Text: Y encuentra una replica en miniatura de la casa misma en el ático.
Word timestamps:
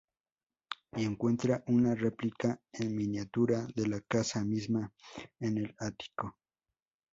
Y 0.95 1.05
encuentra 1.05 1.63
una 1.67 1.93
replica 1.93 2.59
en 2.73 2.95
miniatura 2.95 3.67
de 3.75 3.85
la 3.85 4.01
casa 4.01 4.43
misma 4.43 4.91
en 5.39 5.59
el 5.59 5.75
ático. 5.77 6.39